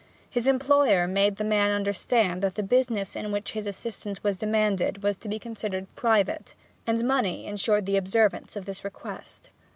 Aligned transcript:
His 0.27 0.47
employer 0.47 1.05
made 1.07 1.35
the 1.35 1.43
man 1.43 1.69
understand 1.69 2.41
that 2.41 2.55
the 2.55 2.63
business 2.63 3.15
in 3.15 3.31
which 3.31 3.51
his 3.51 3.67
assistance 3.67 4.23
was 4.23 4.35
demanded 4.35 5.03
was 5.03 5.15
to 5.17 5.29
be 5.29 5.37
considered 5.37 5.85
private, 5.95 6.55
and 6.87 7.07
money 7.07 7.45
insured 7.45 7.85
the 7.85 7.97
observance 7.97 8.55
of 8.55 8.65
this 8.65 8.83
request. 8.83 9.51